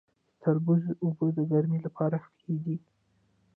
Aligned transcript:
د 0.29 0.31
تربوز 0.41 0.83
اوبه 1.03 1.27
د 1.37 1.39
ګرمۍ 1.51 1.79
لپاره 1.87 2.17
ښې 2.37 2.55
دي. 2.65 2.77